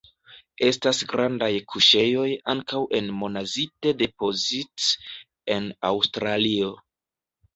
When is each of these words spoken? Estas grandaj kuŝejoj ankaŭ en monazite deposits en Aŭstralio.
Estas 0.67 1.01
grandaj 1.09 1.49
kuŝejoj 1.73 2.29
ankaŭ 2.53 2.79
en 2.99 3.11
monazite 3.19 3.93
deposits 4.01 4.89
en 5.57 5.69
Aŭstralio. 5.93 6.73